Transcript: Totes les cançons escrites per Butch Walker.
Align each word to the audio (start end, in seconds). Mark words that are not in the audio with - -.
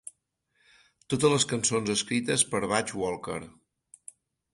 Totes 1.13 1.33
les 1.33 1.45
cançons 1.51 1.91
escrites 1.97 2.45
per 2.55 2.63
Butch 2.73 2.95
Walker. 3.03 3.37